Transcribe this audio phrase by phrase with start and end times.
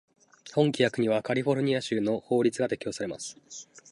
[0.55, 3.37] 本規約にはカリフォルニア州の法律が適用されます。